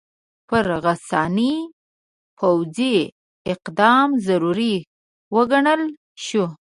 [0.49, 1.53] پر غساني
[2.39, 2.95] پوځي
[3.53, 4.75] اقدام ضروري
[5.35, 5.81] وګڼل
[6.25, 6.45] شو.